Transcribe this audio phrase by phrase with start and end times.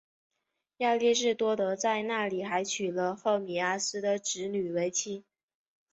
[0.77, 5.25] 亚里士多德在那里还娶了赫米阿斯的侄女为妻。